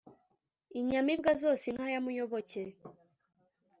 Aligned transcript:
inyamibwa 0.79 1.31
zose 1.41 1.63
inka 1.69 1.85
ya 1.93 1.99
muyoboke 2.05 2.61